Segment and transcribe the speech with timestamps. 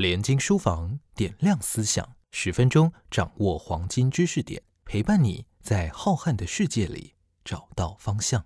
[0.00, 7.12] 联经书房点亮思想，十分钟掌握黄金知识点，陪伴你在浩瀚的世界里
[7.44, 8.42] 找到方向。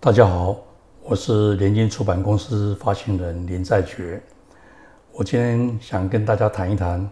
[0.00, 0.56] 大家好，
[1.04, 4.20] 我是联经出版公司发行人林在觉。
[5.12, 7.08] 我今天想跟大家谈一谈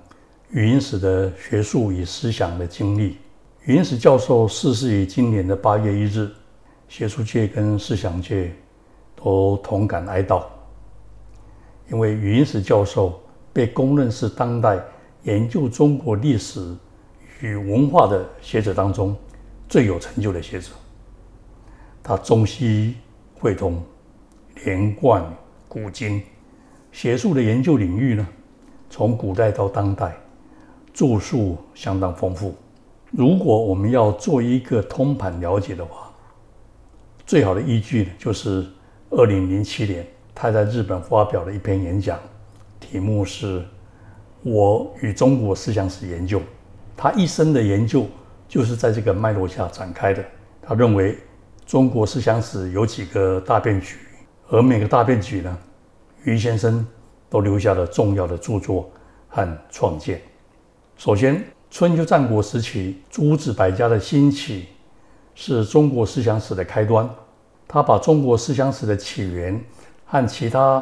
[0.53, 3.17] 语音史的学术与思想的经历。
[3.65, 6.31] 语音史教授逝世于今年的八月一日，
[6.89, 8.53] 学术界跟思想界
[9.17, 10.45] 都同感哀悼，
[11.91, 13.19] 因为语音史教授
[13.51, 14.79] 被公认是当代
[15.23, 16.77] 研究中国历史
[17.41, 19.17] 与文化的学者当中
[19.71, 20.69] 最有成就的学者。
[22.03, 22.97] 他中西
[23.41, 23.83] 汇通，
[24.67, 25.25] 连贯
[25.67, 26.23] 古今，
[26.91, 28.29] 学术的研究领域呢，
[28.91, 30.15] 从古代到当代，
[30.93, 32.55] 著述相当丰富。
[33.11, 36.11] 如果我们要做一个通盘了解的话，
[37.27, 38.67] 最好的依据就是
[39.11, 42.19] 二零零七年他在日本发表了一篇演讲，
[42.81, 43.61] 题目是
[44.43, 46.39] 《我与中国思想史研究》。
[46.97, 48.07] 他一生的研究
[48.49, 50.25] 就是在这个脉络下展开的。
[50.61, 51.17] 他认为。
[51.65, 53.97] 中国思想史有几个大变局，
[54.49, 55.59] 而每个大变局呢，
[56.25, 56.85] 于先生
[57.31, 58.91] 都留下了重要的著作
[59.29, 60.21] 和创建。
[61.05, 64.67] 首先，春秋战国时期诸子百家的兴起，
[65.35, 67.11] 是中国思想史的开端。
[67.67, 69.61] 他把中国思想史的起源
[70.07, 70.81] 和其他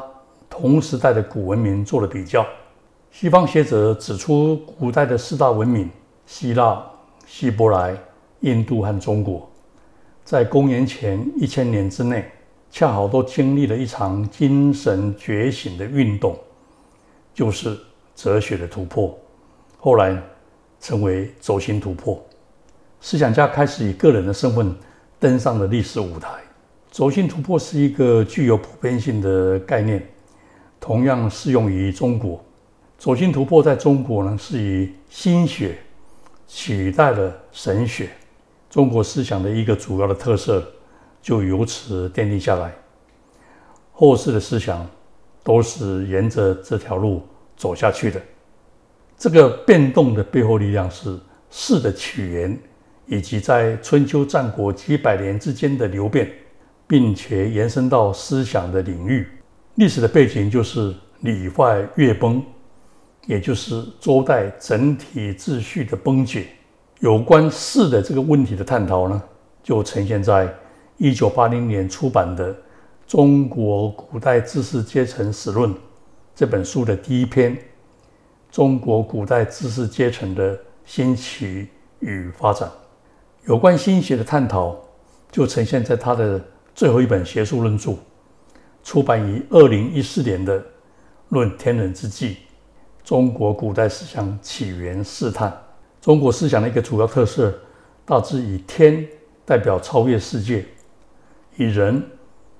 [0.50, 2.46] 同时代的古文明做了比较。
[3.10, 5.88] 西方学者指出，古代的四大文明——
[6.28, 6.84] 希腊、
[7.27, 7.96] 希伯来、
[8.40, 9.50] 印度和中国。
[10.22, 12.30] 在公元前一千年之内，
[12.70, 16.38] 恰好都经历了一场精神觉醒的运动，
[17.32, 17.74] 就是
[18.14, 19.18] 哲学的突破。
[19.83, 20.14] 后来
[20.78, 22.23] 成为轴心突破，
[23.00, 24.77] 思想家开始以个人的身份
[25.19, 26.28] 登上了历史舞台。
[26.91, 30.07] 轴心突破是一个具有普遍性的概念，
[30.79, 32.45] 同样适用于中国。
[32.98, 35.79] 轴心突破在中国呢，是以心学
[36.46, 38.11] 取代了神学。
[38.69, 40.63] 中国思想的一个主要的特色，
[41.23, 42.70] 就由此奠定下来。
[43.92, 44.86] 后世的思想
[45.42, 47.27] 都是沿着这条路
[47.57, 48.20] 走下去的。
[49.20, 51.14] 这个变动的背后力量是
[51.51, 52.58] 士的起源，
[53.05, 56.27] 以及在春秋战国几百年之间的流变，
[56.86, 59.29] 并且延伸到思想的领域。
[59.75, 62.42] 历史的背景就是礼坏乐崩，
[63.27, 66.47] 也就是周代整体秩序的崩解。
[67.01, 69.23] 有关士的这个问题的探讨呢，
[69.63, 70.51] 就呈现在
[70.97, 72.55] 一九八零年出版的
[73.07, 75.75] 《中国古代知识阶层史论》
[76.35, 77.55] 这本书的第一篇
[78.50, 81.68] 《中国古代知识阶层的兴起
[82.00, 82.68] 与发展》。
[83.46, 84.77] 有关心学的探讨，
[85.30, 86.40] 就呈现在他的
[86.74, 87.94] 最后一本学术论著，
[88.83, 90.60] 出版于二零一四年的
[91.28, 92.39] 《论天人之际：
[93.05, 95.50] 中国古代思想起源试探》。
[96.00, 97.56] 中国思想的一个主要特色，
[98.05, 99.06] 大致以天
[99.44, 100.64] 代表超越世界，
[101.56, 102.02] 以人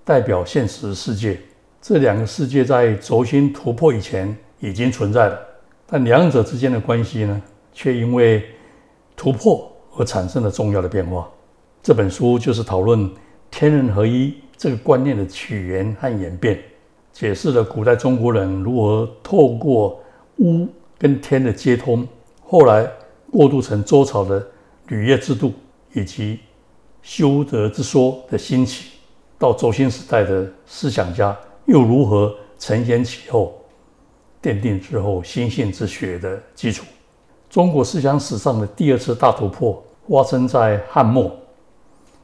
[0.04, 1.40] 代表现实世界。
[1.82, 5.40] 这两个世界在轴心突破以前已经存在了，
[5.90, 7.42] 但两者之间的关系呢，
[7.72, 8.44] 却因为
[9.16, 11.28] 突破而产生了重要的变化。
[11.82, 13.10] 这本书就是讨论
[13.50, 16.58] 天人合一这个观念的起源和演变，
[17.12, 20.00] 解释了古代中国人如何透过
[20.38, 20.68] 巫
[20.98, 22.06] 跟天的接通，
[22.46, 22.88] 后来。
[23.32, 24.44] 过渡成周朝的
[24.88, 25.52] 履业制度，
[25.92, 26.40] 以及
[27.00, 28.90] 修德之说的兴起，
[29.38, 33.54] 到周新时代的思想家又如何承先启后，
[34.42, 36.84] 奠定之后心性之学的基础。
[37.48, 41.30] 中国思想史上的第二次大突破发生在汉末，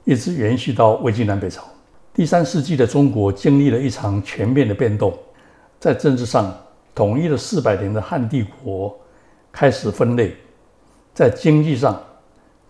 [0.04, 1.62] 一直延续到魏晋南北朝。
[2.14, 5.12] 第三世纪的中国经历了一场全面的变动，
[5.78, 6.56] 在政治上
[6.94, 8.96] 统一了四百年的汉帝国
[9.52, 10.34] 开始分裂。
[11.12, 12.00] 在经济上，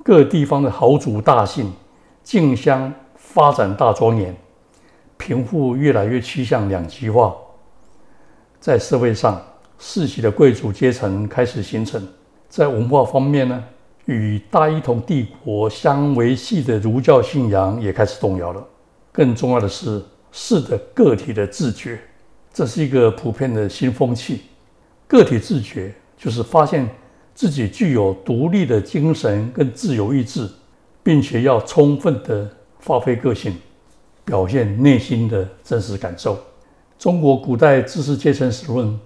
[0.02, 1.72] 各地方的豪族大姓
[2.24, 4.34] 竞相发展大庄园，
[5.16, 7.34] 贫富越来越趋向两极化。
[8.60, 9.40] 在社会上，
[9.78, 12.02] 世袭的贵族阶层开始形成。
[12.48, 13.64] 在文化方面呢，
[14.06, 18.66] 与大一统帝国相维系的儒教信仰也开始动摇了。
[19.12, 21.98] 更重要的是，士的个体的自觉，
[22.52, 24.42] 这是一个普遍的新风气。
[25.06, 26.88] 个体自觉就是发现。
[27.36, 30.48] 自己具有独立的精神跟自由意志，
[31.02, 33.54] 并且要充分的发挥个性，
[34.24, 36.38] 表现内心的真实感受。
[36.98, 38.98] 中国古代知识阶层史论，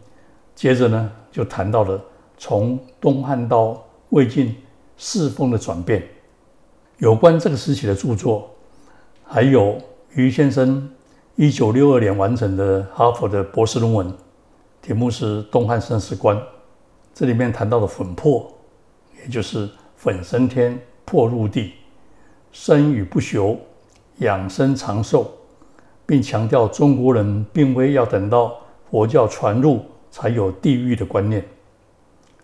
[0.55, 2.01] 接着呢就谈到了
[2.39, 4.55] 从东汉到魏晋
[4.97, 6.03] 世风的转变。
[6.99, 8.49] 有关这个时期的著作，
[9.25, 9.77] 还有
[10.15, 10.89] 余先生
[11.35, 14.15] 一九六二年完成的哈佛的博士论文，
[14.81, 16.37] 题目是《东汉生死观》。
[17.13, 18.53] 这里面谈到的粉破，
[19.21, 21.73] 也就是粉升天、破入地、
[22.53, 23.57] 生与不朽、
[24.19, 25.31] 养生长寿，
[26.11, 28.53] 并强调中国人并非要等到
[28.91, 29.81] 佛教传入
[30.11, 31.41] 才有地狱的观念。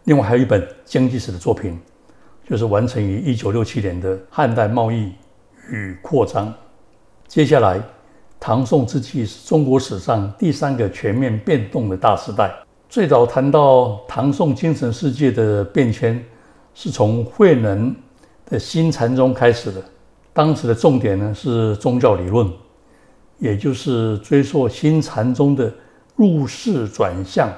[0.05, 1.77] 另外还有一本经济史的作品，
[2.49, 5.11] 就是完成于一九六七年的《汉代贸易
[5.69, 6.47] 与扩张》。
[7.27, 7.83] 接下来，
[8.39, 12.55] 唐宋之际是中国史上第三个全面变动的大时代。
[12.89, 16.25] 最早谈到唐宋精神世界的变迁，
[16.73, 17.93] 是从慧能
[18.49, 19.83] 的新禅宗开始的。
[20.33, 22.49] 当时的重点呢是宗教理论，
[23.39, 25.73] 也就是追溯新禅宗的
[26.15, 27.51] 入世转向，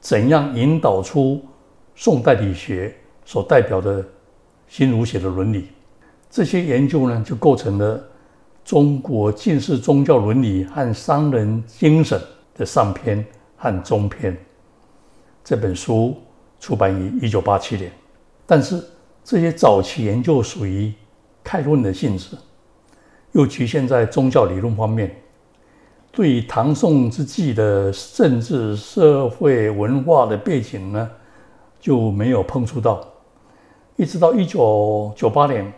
[0.00, 1.42] 怎样引导出
[1.94, 2.94] 宋代理学
[3.24, 4.04] 所代表的
[4.68, 5.68] 新儒学的伦理。
[6.30, 8.02] 这些研究呢，就构成了
[8.64, 12.20] 中国近世宗教伦理和商人精神
[12.54, 13.24] 的上篇
[13.56, 14.36] 和中篇。
[15.44, 16.16] 这本书
[16.60, 17.90] 出版于一九八七年，
[18.46, 18.82] 但是
[19.24, 20.92] 这些早期研究属于
[21.42, 22.36] 概论的性质，
[23.32, 25.14] 又局限在宗教理论方面，
[26.10, 31.10] 对于唐宋之际的政治、社会、文化的背景呢，
[31.80, 33.06] 就没有碰触到。
[33.96, 35.72] 一直到一九九八年，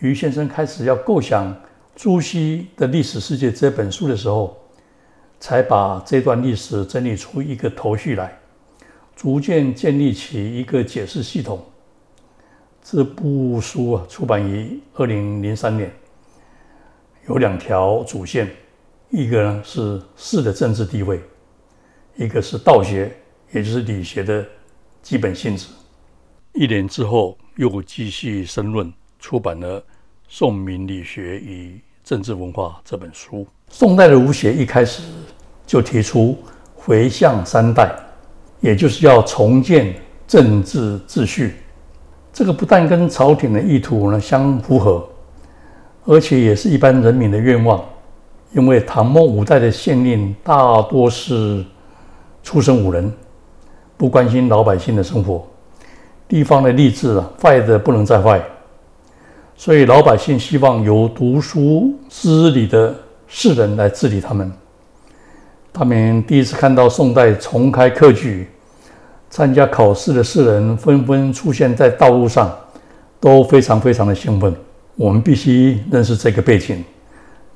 [0.00, 1.54] 余先生开始要构想
[1.94, 4.56] 朱熹的历史世界这本书的时候，
[5.40, 8.38] 才把这段历史整理出一个头绪来。
[9.16, 11.62] 逐渐建立起一个解释系统。
[12.82, 15.90] 这部书啊，出版于二零零三年，
[17.28, 18.50] 有两条主线，
[19.10, 21.20] 一个呢是士的政治地位，
[22.16, 23.10] 一个是道学，
[23.52, 24.44] 也就是理学的
[25.02, 25.68] 基本性质。
[26.52, 29.80] 一年之后，又继续申论，出版了
[30.28, 33.46] 《宋明理学与政治文化》这本书。
[33.68, 35.02] 宋代的儒学一开始
[35.66, 36.38] 就提出
[36.74, 37.94] 回向三代。
[38.60, 39.94] 也就是要重建
[40.26, 41.56] 政治秩序，
[42.32, 45.06] 这个不但跟朝廷的意图呢相符合，
[46.04, 47.82] 而且也是一般人民的愿望。
[48.52, 51.64] 因为唐末五代的县令大多是
[52.42, 53.12] 出身武人，
[53.96, 55.44] 不关心老百姓的生活，
[56.28, 58.40] 地方的吏治啊坏的不能再坏，
[59.56, 62.94] 所以老百姓希望由读书知礼的
[63.26, 64.52] 士人来治理他们。
[65.72, 68.48] 他们第一次看到宋代重开科举。
[69.30, 72.56] 参加考试的士人纷纷出现在道路上，
[73.18, 74.54] 都非常非常的兴奋。
[74.96, 76.84] 我们必须认识这个背景，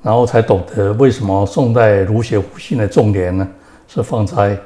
[0.01, 3.47] 然后才懂得为什么宋代儒学复兴的重点呢
[3.87, 4.57] 是放在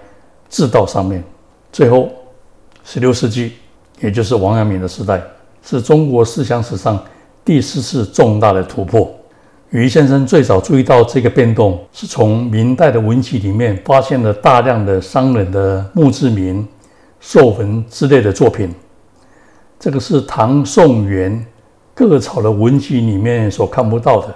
[0.49, 1.23] 治道上面。
[1.71, 2.09] 最后，
[2.83, 3.53] 十六世纪，
[3.99, 5.21] 也就是王阳明的时代，
[5.63, 7.03] 是中国思想史上
[7.45, 9.13] 第四次重大的突破。
[9.69, 16.67] 余先生最早注意到这个变动，是从明代的文集里面发现了大量的商人的墓志铭。
[17.25, 18.69] 寿文之类的作品，
[19.79, 21.45] 这个是唐宋元
[21.93, 24.35] 各朝的文集里面所看不到的，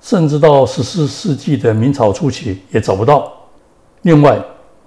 [0.00, 3.32] 甚至到十四世纪的明朝初期也找不到。
[4.02, 4.40] 另外，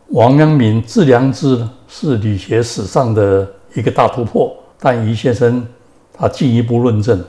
[0.07, 5.65] 王阳明致良知是理学史上的一个大突破，但余先生
[6.13, 7.23] 他进一步论证，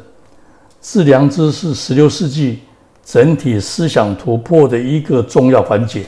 [0.80, 2.60] 致良知是十六世纪
[3.04, 6.04] 整体思想突破的一个重要环节，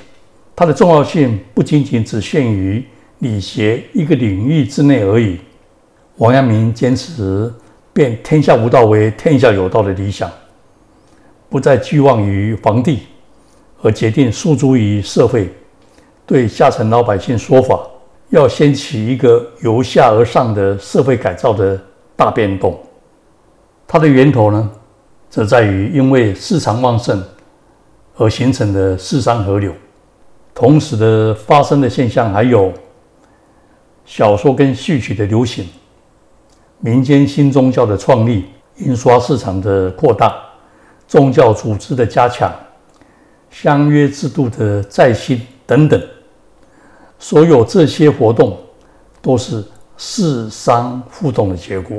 [0.56, 2.84] 它的重要性不仅仅只限于。
[3.20, 5.38] 理学一个领域之内而已。
[6.16, 7.50] 王阳明坚持
[7.94, 10.30] 变天下无道为天下有道的理想，
[11.48, 13.04] 不再寄望于皇帝，
[13.80, 15.48] 而决定诉诸于社会，
[16.26, 17.80] 对下层老百姓说法，
[18.30, 21.80] 要掀起一个由下而上的社会改造的
[22.16, 22.76] 大变动。
[23.86, 24.70] 它的源头呢，
[25.30, 27.22] 则在于因为市场旺盛
[28.16, 29.72] 而形成的市商河流，
[30.52, 32.72] 同时的发生的现象还有。
[34.06, 35.66] 小说跟戏曲的流行，
[36.84, 38.44] 民间新宗教的创立，
[38.76, 40.36] 印刷市场的扩大，
[41.08, 42.54] 宗教组织的加强，
[43.48, 45.98] 相约制度的再兴等等，
[47.18, 48.58] 所有这些活动
[49.22, 49.64] 都是
[49.96, 51.96] 士商互动的结果。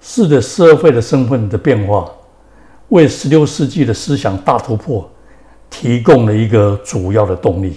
[0.00, 2.10] 士的社会的身份的变化，
[2.88, 5.06] 为十六世纪的思想大突破
[5.68, 7.76] 提供了一个主要的动力。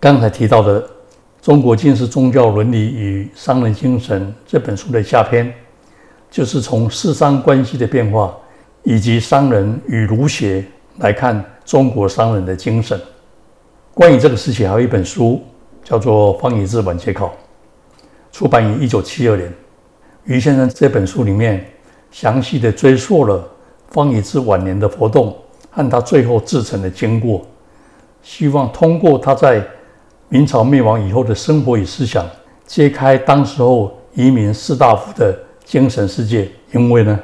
[0.00, 0.82] 刚才提到的。
[1.42, 5.52] 《中国近世宗教伦理与商人精神》这本书的下篇，
[6.30, 8.32] 就是从世商关系的变化
[8.84, 10.64] 以及商人与儒学
[10.98, 12.96] 来看中国商人的精神。
[13.92, 15.42] 关于这个事情，还有一本书
[15.82, 17.26] 叫做《方以智晚节考》，
[18.30, 19.52] 出版于一九七二年。
[20.22, 21.66] 于先生这本书里面
[22.12, 23.44] 详细的追溯了
[23.90, 25.36] 方以智晚年的活动
[25.72, 27.44] 和他最后自成的经过，
[28.22, 29.60] 希望通过他在
[30.32, 32.26] 明朝灭亡以后的生活与思想，
[32.66, 36.50] 揭开当时候移民士大夫的精神世界。
[36.72, 37.20] 因为呢，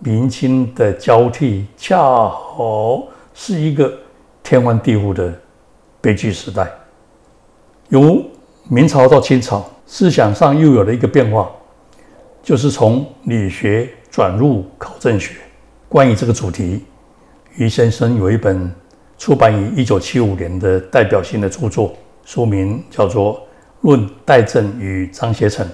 [0.00, 3.90] 明清的交替恰好是一个
[4.42, 5.32] 天翻地覆的
[5.98, 6.70] 悲剧时代，
[7.88, 8.22] 由
[8.68, 11.50] 明朝到清朝，思想上又有了一个变化。
[12.42, 15.36] 就是从理学转入考证学。
[15.88, 16.84] 关于这个主题，
[17.56, 18.70] 余先生有一本
[19.16, 21.94] 出版于一九七五年的代表性的著作，
[22.26, 23.34] 书名叫做
[23.82, 25.64] 《论戴震与张学成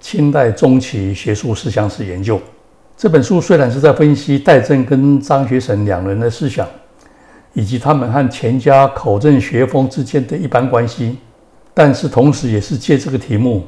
[0.00, 2.36] 清代中期学术思想史研究》。
[2.96, 6.66] 这本书虽然是在分析戴震跟张学成两人的思想，
[7.52, 11.18] 以及他们和钱家考证学风之间的一般关系，
[11.72, 13.64] 但是同时也是借这个题目。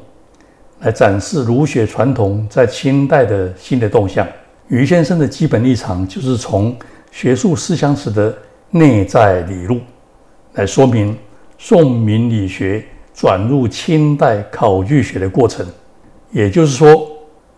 [0.81, 4.27] 来展示儒学传统在清代的新的动向。
[4.69, 6.77] 余先生的基本立场就是从
[7.11, 8.37] 学术思想史的
[8.71, 9.81] 内在理路
[10.53, 11.17] 来说明
[11.59, 15.67] 宋明理学转入清代考据学的过程。
[16.31, 17.09] 也就是说，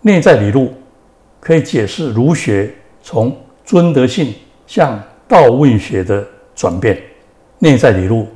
[0.00, 0.72] 内在理路
[1.38, 4.34] 可以解释儒学从尊德性
[4.66, 7.00] 向道问学的转变。
[7.58, 8.26] 内在理路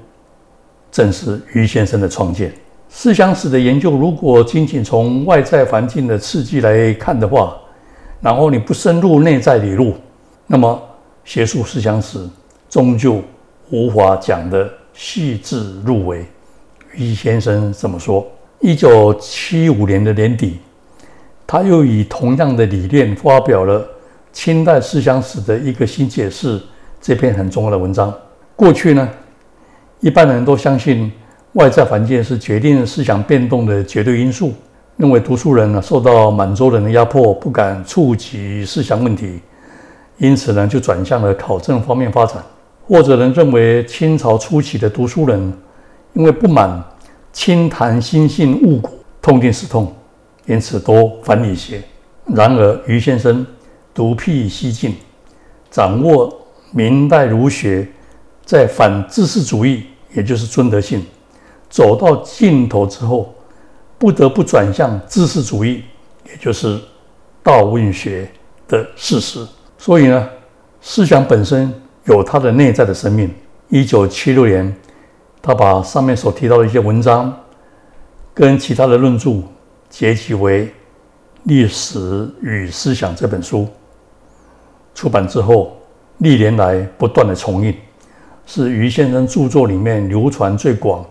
[0.93, 2.53] 正是余先生的创建。
[2.89, 7.57] 思想史的研究，如果仅仅从外在环境的刺激来看的话，
[8.21, 9.95] 然后你不深入内在理路，
[10.47, 10.81] 那么
[11.25, 12.29] 学术思想史
[12.69, 13.23] 终究
[13.71, 16.25] 无法讲的细致入微。
[16.95, 18.27] 余先生这么说。
[18.61, 20.59] 一九七五年的年底，
[21.47, 23.81] 他又以同样的理念发表了
[24.33, 26.59] 《清代思想史的一个新解释》
[27.01, 28.15] 这篇很重要的文章。
[28.57, 29.07] 过去呢，
[30.01, 31.13] 一般人都相信。
[31.55, 34.53] 外在环境是决定思想变动的绝对因素。
[34.97, 39.39] 认为读书人呢受到满洲人的压迫，不敢触及思想问题，
[40.19, 42.43] 因此呢就转向了考证方面发展。
[42.87, 45.53] 或者人认为清朝初期的读书人
[46.13, 46.83] 因为不满
[47.33, 49.93] 清谈心性误国，痛定思痛，
[50.47, 51.83] 因此多反理学。
[52.27, 53.45] 然而余先生
[53.93, 54.95] 独辟蹊径，
[55.71, 56.33] 掌握
[56.71, 57.87] 明代儒学
[58.45, 61.05] 在反知识主义，也就是尊德性。
[61.69, 63.35] 走到尽头之后，
[63.99, 65.83] 不得不转向知识主义，
[66.27, 66.79] 也就是
[67.43, 68.31] 道问学
[68.69, 69.45] 的事实。
[69.77, 70.29] 所以呢，
[70.81, 71.73] 思想本身
[72.05, 73.31] 有它的内在的生命。
[73.69, 74.75] 一九七六年，
[75.43, 77.35] 他把上面所提到的一些文章
[78.33, 79.43] 跟其他的论著
[79.89, 80.67] 结集为
[81.45, 83.67] 《历史与思想》这本书。
[84.95, 85.77] 出版之后，
[86.19, 87.75] 历年来不断的重印，
[88.47, 91.05] 是余先生著作里面流传最广。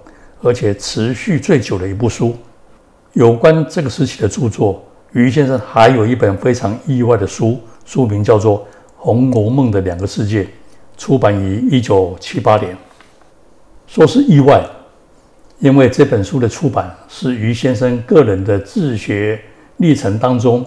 [0.45, 2.35] 而且持续最久的一部书，
[3.13, 4.83] 有关这个时期的著作，
[5.13, 8.59] 余先生还有一本非常意外的书，书名叫做
[8.97, 10.43] 《红楼梦的两个世界》，
[10.97, 12.75] 出版于一九七八年。
[13.87, 14.63] 说是意外，
[15.59, 19.39] 因为这本书的出版是余先生个人的自学
[19.77, 20.65] 历程当中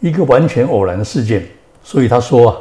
[0.00, 1.44] 一个完全偶然的事件，
[1.82, 2.56] 所以他说啊，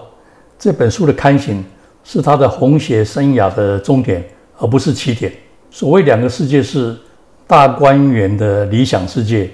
[0.57, 1.63] 这本书的刊行
[2.03, 4.23] 是他的红学生涯的终点，
[4.57, 5.31] 而不是起点。
[5.69, 6.97] 所谓两个世界是
[7.45, 9.49] 大观园的理想世界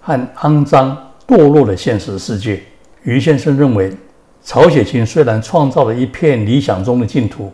[0.00, 0.96] 和肮脏
[1.26, 2.60] 堕落的现实世界。
[3.04, 3.90] 于先生认为，
[4.44, 7.50] 曹雪芹虽然创造了一片理想中的净土，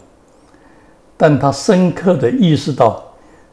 [1.16, 3.00] 但他深刻地意识到，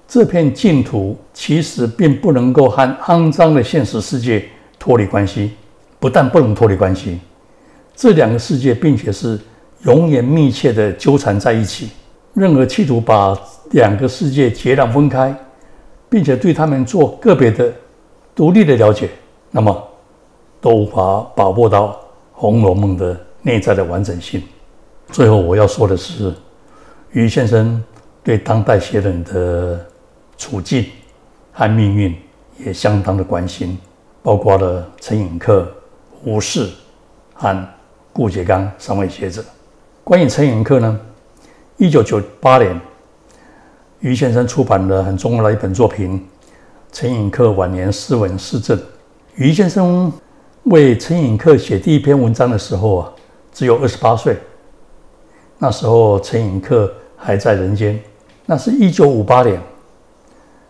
[0.08, 4.44] 这片净土其实并不能够和肮脏的现实世界
[4.80, 5.52] 脱离关系。
[6.00, 7.20] 不但不能脱离关系，
[7.96, 9.40] 这两个世界并且是
[9.84, 11.90] 永远密切地纠缠在一起。
[12.34, 13.36] 任何企图把
[13.72, 15.36] 两个世界截然分开，
[16.08, 17.74] 并且对他们做个别的、
[18.36, 19.10] 独立的了解，
[19.50, 19.88] 那么
[20.62, 21.88] 都无法把握到
[22.32, 24.44] 《红楼梦》的内在的完整性。
[25.10, 26.34] 最后我要说的是，
[27.12, 27.82] 余先生
[28.22, 29.80] 对当代写人的
[30.38, 30.86] 处境
[31.54, 32.14] 和命运
[32.58, 33.78] 也相当的关心，
[34.22, 35.66] 包括了陈寅恪、
[36.12, 36.70] 胡适
[37.34, 37.68] 和
[38.12, 39.42] 顾颉刚三位学者。
[40.04, 41.00] 关于陈寅恪呢？
[41.78, 42.78] 一九九八年，
[44.02, 46.20] 余先生出版了很重要的一本作品
[46.92, 48.78] 《陈寅恪晚年诗文诗政》。
[49.36, 50.12] 余先生
[50.64, 53.14] 为陈寅恪写第一篇文章的时候啊，
[53.58, 54.38] 只有二十八岁。
[55.58, 58.00] 那时候陈寅恪还在人间。
[58.46, 59.60] 那是一九五八年，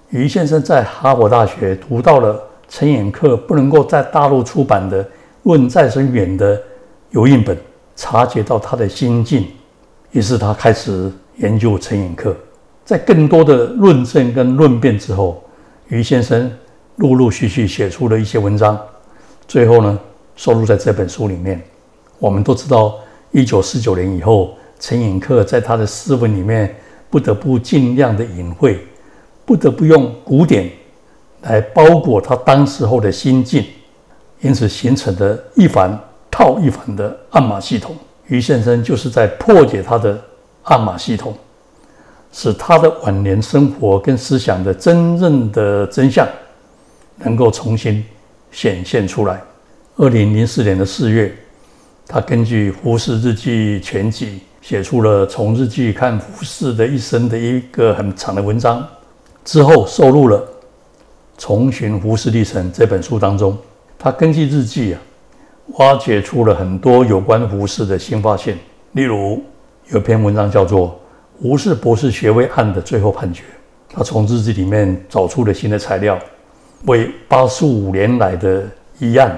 [0.10, 5.03] 余先生在哈佛大学读到了陈寅恪不能够在大陆出版的
[5.44, 6.58] 《论再生远》的
[7.10, 7.58] 油印本，
[7.98, 9.46] 察觉到他的心境。
[10.12, 12.34] 于是他开始研究陈寅恪，
[12.86, 15.44] 在更多的论证跟论辩之后，
[15.89, 16.50] 余先生
[16.96, 18.79] 陆陆续续写出了一些文章，
[19.46, 20.00] 最后呢，
[20.38, 21.62] 收录在这本书里面。
[22.20, 22.98] 我们都知道，
[23.32, 26.76] 一九四九年以后，陈寅恪在他的诗文里面
[27.10, 28.80] 不得不尽量的隐晦，
[29.46, 30.68] 不得不用古典
[31.42, 33.64] 来包裹他当时候的心境，
[34.42, 35.96] 因此形成的一反
[36.32, 37.96] 套一反的暗码系统。
[38.26, 40.20] 于先生就是在破解他的
[40.64, 41.36] 暗码系统，
[42.32, 46.28] 使他的晚年生活跟思想的真正的真相
[47.18, 48.04] 能够重新
[48.52, 49.40] 显现出来。
[49.98, 51.32] 二零零四年的四月。
[52.10, 58.86] 他根据胡适日记全集写出了从日记看胡适的一生的一个很长的文章，
[59.44, 60.40] 之后收录了
[61.38, 63.58] 《重寻胡适历程》这本书当中，
[64.00, 65.02] 他根据日记啊，
[65.80, 68.58] 挖掘出了很多有关胡适的新发现。
[68.94, 69.44] 例如，
[69.90, 70.88] 有篇文章叫做
[71.42, 73.44] 《胡适博士学位案的最后判决》，
[73.94, 76.18] 他从日记里面找出了新的材料，
[76.86, 78.64] 为八十五年来的
[78.98, 79.38] 疑案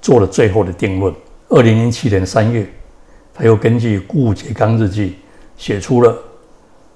[0.00, 1.12] 做了最后的定论。
[1.48, 2.66] 二零零七年三月，
[3.32, 5.16] 他又根据顾颉刚日记
[5.56, 6.16] 写出了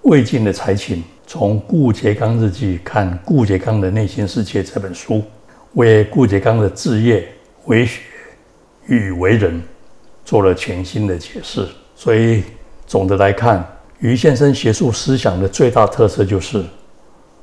[0.03, 5.23] 魏晋的才情，从顾颉刚日记看顾颉刚的内心世界这本书，
[5.75, 7.29] 为顾颉刚的志业、
[7.67, 8.01] 为学
[8.87, 9.63] 与为人
[10.25, 11.69] 做了全新的解释。
[11.95, 12.43] 所以，
[12.87, 13.65] 总的来看，
[13.99, 16.65] 余先生学术思想的最大特色就是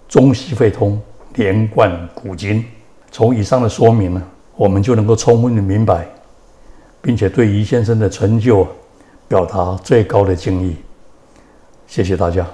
[0.08, 1.00] 中西汇通，
[1.36, 2.66] 连贯古今。
[3.12, 4.22] 从以上的说明呢，
[4.56, 6.08] 我们就能够充分的明白。
[7.06, 8.68] 并且对于先生的成就
[9.28, 10.76] 表达最高的敬意。
[11.86, 12.48] 谢谢大家。